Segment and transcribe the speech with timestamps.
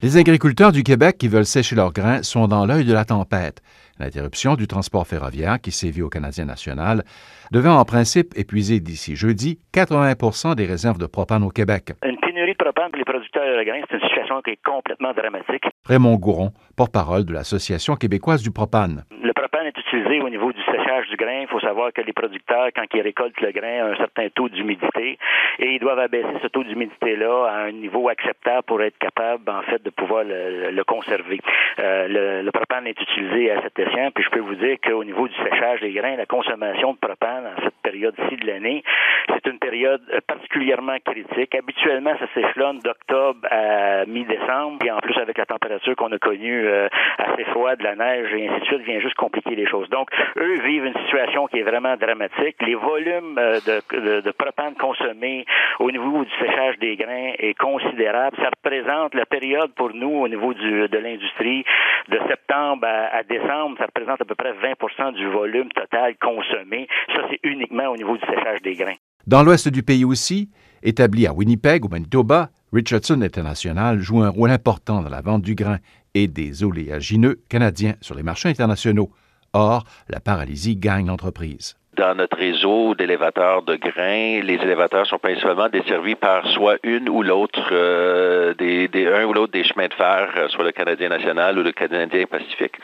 [0.00, 3.62] Les agriculteurs du Québec qui veulent sécher leurs grains sont dans l'œil de la tempête.
[3.98, 7.02] L'interruption du transport ferroviaire qui sévit au Canadien national
[7.50, 11.94] devait en principe épuiser d'ici jeudi 80% des réserves de propane au Québec.
[12.06, 15.12] Une pénurie de propane pour les producteurs de grains, c'est une situation qui est complètement
[15.14, 15.64] dramatique.
[15.84, 19.02] Raymond Gouron, porte-parole de l'Association québécoise du propane.
[19.10, 21.42] Le propane est utilisé au niveau du séchage du grain.
[21.42, 24.48] Il faut savoir que les producteurs, quand ils récoltent le grain, ont un certain taux
[24.48, 25.16] d'humidité
[25.60, 29.62] et ils doivent abaisser ce taux d'humidité-là à un niveau acceptable pour être capable, en
[29.62, 31.38] fait, de pouvoir le, conserver.
[31.78, 35.28] Euh, le, propane est utilisé à cet escient, puis je peux vous dire qu'au niveau
[35.28, 38.82] du séchage des grains, la consommation de propane en cette période-ci de l'année,
[39.28, 41.54] c'est une période euh, particulièrement critique.
[41.54, 46.66] Habituellement, ça s'échelonne d'octobre à mi-décembre, et en plus avec la température qu'on a connue
[46.66, 46.88] euh,
[47.18, 49.88] assez froide, la neige et ainsi de suite, vient juste compliquer les choses.
[49.90, 52.56] Donc, eux vivent une situation qui est vraiment dramatique.
[52.60, 55.44] Les volumes de, de propane consommés
[55.78, 58.36] au niveau du séchage des grains est considérable.
[58.36, 61.64] Ça représente la période pour nous au niveau de l'industrie
[62.08, 66.88] de septembre à, décembre, ça représente à peu près 20 du volume total consommé.
[67.08, 68.96] Ça, c'est uniquement au niveau du séchage des grains.
[69.26, 70.50] Dans l'ouest du pays aussi,
[70.82, 75.54] établi à Winnipeg, au Manitoba, Richardson International joue un rôle important dans la vente du
[75.54, 75.78] grain
[76.14, 79.10] et des oléagineux canadiens sur les marchés internationaux.
[79.52, 85.68] Or, la paralysie gagne l'entreprise dans notre réseau d'élévateurs de grains, les élévateurs sont principalement
[85.68, 90.28] desservis par soit une ou l'autre euh, des, un ou l'autre des chemins de fer,
[90.36, 92.76] euh, soit le Canadien national ou le Canadien Pacifique.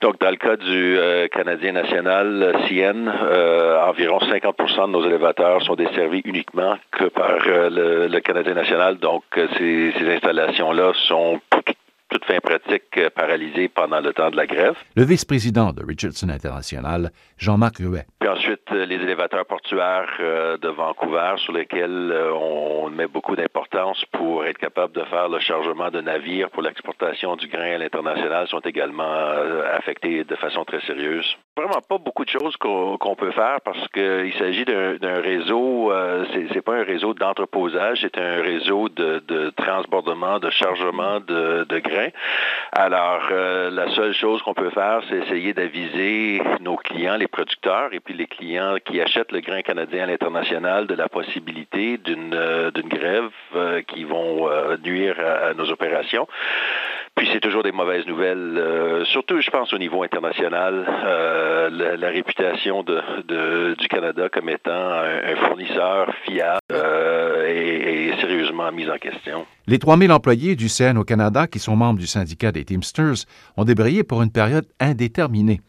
[0.00, 3.08] Donc, dans le cas du euh, Canadien national, CN,
[3.86, 8.98] environ 50% de nos élévateurs sont desservis uniquement que par le, Canadien national.
[8.98, 9.22] Donc,
[9.58, 11.40] ces, ces installations-là sont
[12.10, 14.76] toute fin pratique euh, paralysée pendant le temps de la grève.
[14.96, 18.06] Le vice-président de Richardson International, Jean-Marc Ruet.
[18.18, 24.04] Puis ensuite, euh, les élévateurs portuaires euh, de Vancouver sur lesquels on met beaucoup d'importance
[24.12, 28.48] pour être capable de faire le chargement de navires pour l'exportation du grain à l'international
[28.48, 29.30] sont également
[29.72, 31.36] affectés de façon très sérieuse.
[31.60, 35.92] Vraiment pas beaucoup de choses qu'on peut faire parce qu'il s'agit d'un réseau,
[36.32, 41.78] c'est pas un réseau d'entreposage, c'est un réseau de, de, transbordement, de chargement de, de
[41.80, 42.08] grains
[42.72, 47.92] alors, euh, la seule chose qu'on peut faire, c'est essayer d'aviser nos clients, les producteurs,
[47.92, 52.32] et puis les clients qui achètent le grain canadien à l'international de la possibilité d'une
[52.32, 54.48] euh, grève euh, qui vont
[54.84, 56.28] nuire à, nos opérations.
[57.20, 60.86] Puis c'est toujours des mauvaises nouvelles, surtout je pense au niveau international,
[61.70, 69.44] la, réputation du Canada comme étant un, fournisseur fiable est, est, sérieusement mise en question.
[69.66, 73.26] Les 3000 employés du CN au Canada, qui sont membres du syndicat des Teamsters,
[73.58, 75.60] ont débrayé pour une période indéterminée.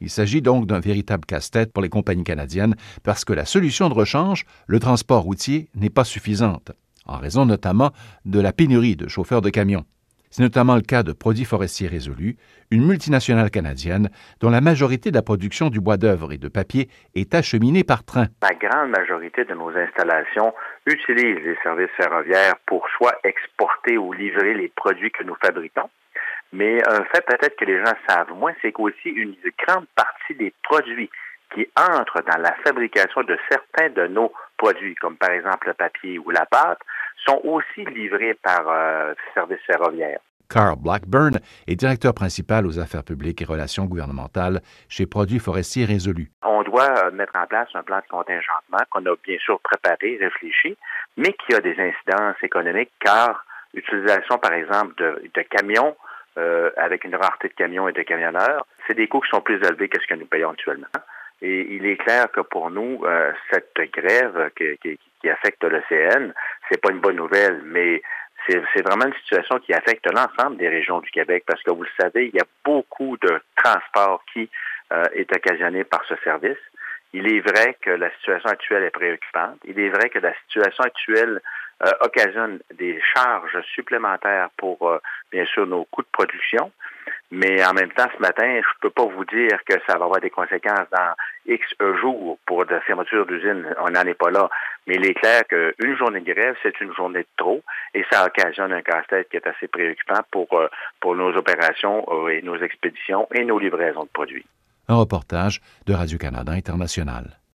[0.00, 3.94] Il s'agit donc d'un véritable casse-tête pour les compagnies canadiennes parce que la solution de
[3.94, 6.70] rechange, le transport routier, n'est pas suffisante,
[7.06, 7.90] en raison notamment
[8.24, 9.84] de la pénurie de chauffeurs de camions.
[10.32, 12.36] C'est notamment le cas de Produits forestiers résolus,
[12.70, 14.08] une multinationale canadienne
[14.40, 18.02] dont la majorité de la production du bois d'œuvre et de papier est acheminée par
[18.02, 18.28] train.
[18.40, 20.54] La grande majorité de nos installations
[20.86, 25.90] utilisent les services ferroviaires pour soit exporter ou livrer les produits que nous fabriquons.
[26.54, 30.54] Mais un fait peut-être que les gens savent moins, c'est qu'aussi une grande partie des
[30.62, 31.10] produits
[31.54, 36.18] qui entrent dans la fabrication de certains de nos produits, comme par exemple le papier
[36.18, 36.80] ou la pâte,
[37.26, 40.20] sont aussi livrés par euh, services ferroviaires.
[40.52, 46.30] Carl Blackburn est directeur principal aux affaires publiques et relations gouvernementales chez Produits forestiers résolus.
[46.42, 50.18] On doit euh, mettre en place un plan de contingentement qu'on a bien sûr préparé,
[50.20, 50.76] réfléchi,
[51.16, 55.96] mais qui a des incidences économiques car l'utilisation, par exemple, de, camions
[56.36, 59.56] euh, avec une rareté de camions et de camionneurs, c'est des coûts qui sont plus
[59.56, 60.86] élevés que ce que nous payons actuellement.
[61.42, 66.32] Et il est clair que pour nous, euh, cette grève qui, qui, qui affecte l'OCN,
[66.70, 68.00] c'est pas une bonne nouvelle, mais
[68.48, 71.88] c'est vraiment une situation qui affecte l'ensemble des régions du Québec parce que vous le
[72.00, 74.48] savez, il y a beaucoup de transport qui
[74.92, 76.58] euh, est occasionné par ce service.
[77.12, 79.58] Il est vrai que la situation actuelle est préoccupante.
[79.64, 81.40] Il est vrai que la situation actuelle
[81.84, 84.98] euh, occasionne des charges supplémentaires pour, euh,
[85.30, 86.72] bien sûr, nos coûts de production.
[87.34, 90.04] Mais en même temps, ce matin, je ne peux pas vous dire que ça va
[90.04, 91.14] avoir des conséquences dans
[91.46, 91.64] X
[92.02, 93.74] jours pour de fermeture d'usine.
[93.80, 94.50] On n'en est pas là.
[94.86, 97.62] Mais il est clair qu'une journée de grève, c'est une journée de trop
[97.94, 100.68] et ça occasionne un casse-tête qui est assez préoccupant pour, euh,
[101.00, 104.44] pour nos opérations et nos expéditions et nos livraisons de produits.
[104.88, 107.38] Un reportage de Radio-Canada International.